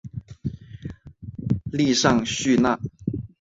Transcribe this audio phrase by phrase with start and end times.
[1.65, 2.79] 利尚叙纳。